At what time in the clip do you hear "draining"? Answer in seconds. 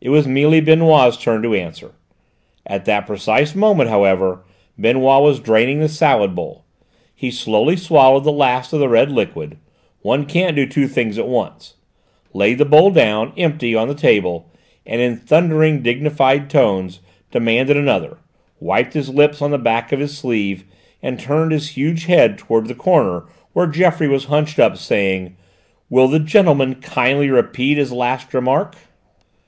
5.40-5.80